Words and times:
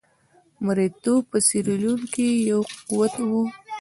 مریتوب 0.65 1.21
په 1.31 1.37
سیریلیون 1.47 2.01
کې 2.13 2.27
یو 2.49 2.61
قوت 2.89 3.13
وو. 3.29 3.43